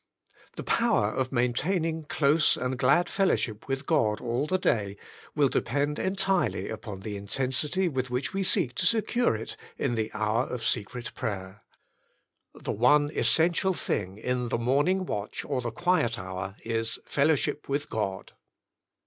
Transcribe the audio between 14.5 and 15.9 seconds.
Morning Watch or the